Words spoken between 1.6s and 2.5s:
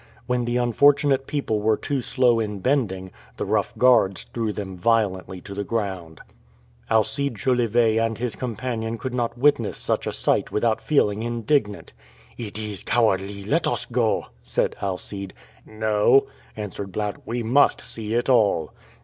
were too slow